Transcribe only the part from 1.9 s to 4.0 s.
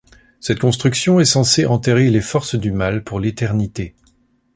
les forces du Mal pour l'éternité.